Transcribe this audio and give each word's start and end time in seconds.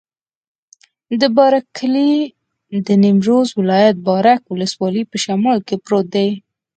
د 1.21 1.23
بارک 1.37 1.65
کلی 1.77 2.13
د 2.87 2.89
نیمروز 3.03 3.47
ولایت، 3.59 3.95
بارک 4.09 4.41
ولسوالي 4.47 5.03
په 5.11 5.17
شمال 5.23 5.57
کې 5.67 5.75
پروت 5.83 6.07
دی. 6.15 6.29